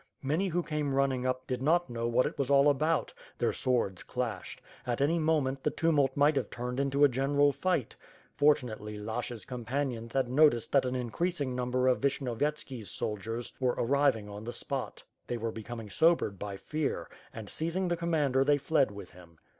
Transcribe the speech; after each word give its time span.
Many 0.23 0.47
who 0.47 0.63
came 0.63 0.95
running 0.95 1.27
up 1.27 1.45
did 1.45 1.61
not 1.61 1.87
know 1.87 2.07
what 2.07 2.25
it 2.25 2.35
was 2.35 2.49
all 2.49 2.71
about. 2.71 3.13
Their 3.37 3.53
swords 3.53 4.01
clashed. 4.01 4.59
At 4.87 4.99
any 4.99 5.19
moment, 5.19 5.61
the 5.61 5.69
tumult 5.69 6.17
might 6.17 6.35
have 6.37 6.49
turned 6.49 6.79
into 6.79 7.03
a 7.03 7.07
general 7.07 7.51
fight. 7.51 7.95
Fortunately 8.33 8.97
Lashch's 8.97 9.45
companions 9.45 10.13
had 10.13 10.27
noticed 10.27 10.71
that 10.71 10.85
an 10.85 10.95
increasing 10.95 11.53
number 11.55 11.87
of 11.87 12.01
Visni 12.01 12.35
ovyetski's 12.35 12.89
soldiers 12.89 13.53
were 13.59 13.75
arriving 13.77 14.27
on 14.27 14.43
the 14.43 14.53
spot. 14.53 15.03
They 15.27 15.37
were 15.37 15.51
be 15.51 15.61
coming 15.61 15.91
sobered 15.91 16.39
by 16.39 16.57
fear, 16.57 17.07
and, 17.31 17.47
seizing 17.47 17.87
the 17.87 17.95
commander 17.95 18.43
they 18.43 18.57
fled 18.57 18.89
with 18.89 19.11
him. 19.11 19.37